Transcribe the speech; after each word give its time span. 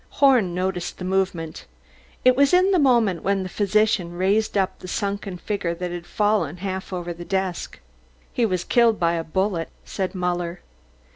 Horn 0.17 0.55
noticed 0.55 0.97
the 0.97 1.05
movement; 1.05 1.67
it 2.25 2.35
was 2.35 2.55
in 2.55 2.71
the 2.71 2.79
moment 2.79 3.21
when 3.21 3.43
the 3.43 3.49
physician 3.49 4.13
raised 4.13 4.57
up 4.57 4.79
the 4.79 4.87
sunken 4.87 5.37
figure 5.37 5.75
that 5.75 5.91
had 5.91 6.07
fallen 6.07 6.57
half 6.57 6.91
over 6.91 7.13
the 7.13 7.23
desk. 7.23 7.79
"He 8.33 8.43
was 8.43 8.63
killed 8.63 8.99
by 8.99 9.13
a 9.13 9.23
bullet," 9.23 9.69
said 9.85 10.15
Muller. 10.15 10.61